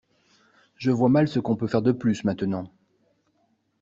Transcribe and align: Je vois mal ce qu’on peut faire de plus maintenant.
Je 0.77 0.89
vois 0.89 1.09
mal 1.09 1.27
ce 1.27 1.37
qu’on 1.37 1.55
peut 1.55 1.67
faire 1.67 1.83
de 1.83 1.91
plus 1.91 2.23
maintenant. 2.23 2.65